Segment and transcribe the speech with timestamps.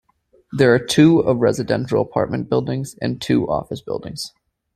[0.51, 4.33] There are two of residential apartment buildings, and two office buildings.